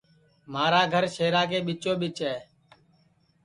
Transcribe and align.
مھارا 0.51 0.81
گھر 0.93 1.03
شہرا 1.15 1.41
کے 1.49 1.59
ٻیچو 1.65 1.93
ٻیچ 1.99 2.17
ہے 2.27 2.37